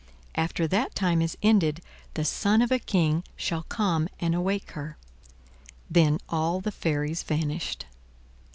[0.33, 1.79] After that time is ended,
[2.15, 4.97] the son of a King shall come and awake her."
[5.91, 7.85] Then all the fairies vanished.